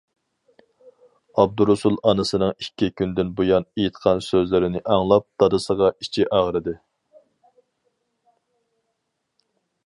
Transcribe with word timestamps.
ئابدۇرۇسۇل 1.41 1.99
ئانىسىنىڭ 2.11 2.53
ئىككى 2.65 2.89
كۈندىن 3.01 3.29
بۇيان 3.41 3.67
ئېيتقان 3.81 4.23
سۆزلىرىنى 4.29 4.81
ئاڭلاپ، 4.95 5.29
دادىسىغا 5.45 5.91
ئىچى 6.07 6.27
ئاغرىدى. 6.31 6.75